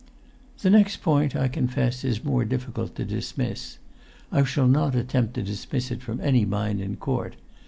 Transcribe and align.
"The 0.61 0.71
next 0.71 1.03
point, 1.03 1.35
I 1.35 1.47
confess, 1.47 2.03
is 2.03 2.23
more 2.23 2.43
difficult 2.43 2.95
to 2.95 3.05
dismiss. 3.05 3.77
I 4.31 4.43
shall 4.45 4.67
not 4.67 4.95
attempt 4.95 5.35
to 5.35 5.43
dismiss 5.43 5.91
it 5.91 6.01
from 6.01 6.19
any 6.21 6.43
mind 6.43 6.81
in 6.81 6.95
court. 6.95 7.35